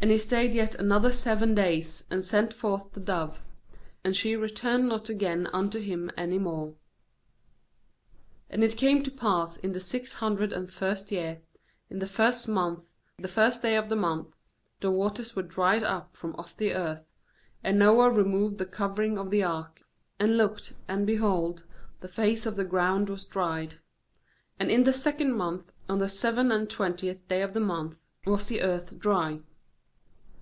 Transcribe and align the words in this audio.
12And 0.00 0.10
he 0.10 0.18
stayed 0.18 0.54
yet 0.54 0.76
other 0.78 1.10
seven 1.10 1.56
days; 1.56 2.04
and 2.08 2.24
sent 2.24 2.54
forth 2.54 2.92
the 2.92 3.00
dove; 3.00 3.40
and 4.04 4.14
she 4.14 4.36
returned 4.36 4.86
not 4.88 5.08
again 5.08 5.48
unto 5.52 5.80
him 5.80 6.08
any 6.16 6.38
more. 6.38 6.74
^And 8.48 8.62
it 8.62 8.76
came 8.76 9.02
to 9.02 9.10
pass 9.10 9.56
in 9.56 9.72
the 9.72 9.80
six 9.80 10.14
hundred 10.14 10.52
and 10.52 10.72
first 10.72 11.10
year, 11.10 11.40
in 11.90 11.98
the 11.98 12.06
first 12.06 12.46
month, 12.46 12.84
the 13.16 13.26
first 13.26 13.60
day 13.60 13.74
of 13.76 13.88
the 13.88 13.96
month, 13.96 14.28
the 14.80 14.88
waters 14.92 15.34
were 15.34 15.42
dried 15.42 15.82
up 15.82 16.16
from 16.16 16.36
off 16.36 16.56
the 16.56 16.74
earth; 16.74 17.02
and 17.64 17.76
Noah 17.76 18.08
removed 18.08 18.58
the 18.58 18.66
covering 18.66 19.18
of 19.18 19.32
the 19.32 19.42
ark, 19.42 19.82
and 20.20 20.36
looked, 20.36 20.74
and, 20.86 21.08
behold, 21.08 21.64
the 22.02 22.06
face 22.08 22.46
of 22.46 22.54
the 22.54 22.64
ground 22.64 23.08
was 23.08 23.24
dried. 23.24 23.74
14And 24.60 24.70
in 24.70 24.84
the 24.84 24.92
second 24.92 25.32
month, 25.36 25.72
on 25.88 25.98
the 25.98 26.08
seven 26.08 26.52
and 26.52 26.70
twentieth 26.70 27.26
day 27.26 27.42
of 27.42 27.52
the 27.52 27.58
month, 27.58 27.96
was 28.24 28.46
the 28.46 28.62
earth 28.62 28.96
dry. 29.00 29.40